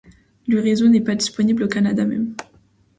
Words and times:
Le 0.47 0.59
réseau 0.59 0.87
n’est 0.87 1.03
pas 1.03 1.13
disponible 1.13 1.61
au 1.61 1.67
Canada 1.67 2.05
même. 2.05 2.33